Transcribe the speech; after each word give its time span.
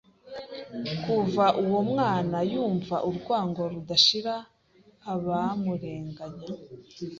Kuva 1.03 1.45
uwo 1.63 1.79
mwanya, 1.89 2.39
yumva 2.51 2.95
urwango 3.09 3.61
rudashira 3.71 4.35
abamurenganya 5.13 6.21